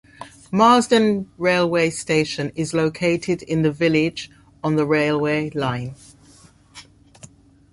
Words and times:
Marsden 0.51 1.29
railway 1.37 1.91
station 1.91 2.51
is 2.55 2.73
located 2.73 3.43
in 3.43 3.61
the 3.61 3.71
village 3.71 4.31
on 4.63 4.75
the 4.75 4.83
railway 4.87 5.51
line. 5.51 5.93